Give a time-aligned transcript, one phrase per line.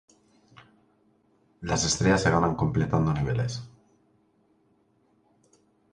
[1.61, 3.69] Las estrellas se ganan completando niveles.